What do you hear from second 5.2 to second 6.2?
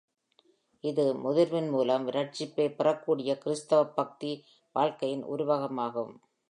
உருவகமாகும்.